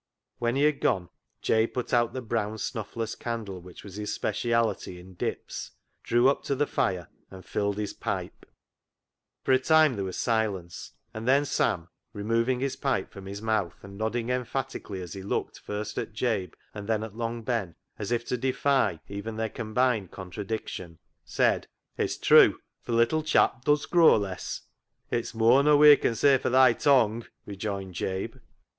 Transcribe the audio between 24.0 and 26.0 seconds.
less."" It's moar nor we